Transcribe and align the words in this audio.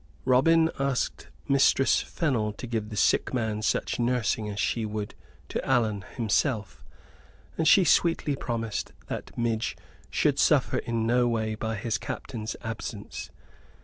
Robin 0.25 0.71
asked 0.79 1.27
Mistress 1.47 2.01
Fennel 2.01 2.53
to 2.53 2.65
give 2.65 2.89
the 2.89 2.95
sick 2.97 3.35
man 3.35 3.61
such 3.61 3.99
nursing 3.99 4.49
as 4.49 4.59
she 4.59 4.83
would 4.83 5.13
to 5.47 5.63
Allan 5.63 6.01
himself; 6.15 6.83
and 7.55 7.67
she 7.67 7.83
sweetly 7.83 8.35
promised 8.35 8.93
that 9.09 9.37
Midge 9.37 9.77
should 10.09 10.39
suffer 10.39 10.79
in 10.79 11.05
no 11.05 11.27
way 11.27 11.53
by 11.53 11.75
his 11.75 11.99
captain's 11.99 12.55
absence. 12.63 13.29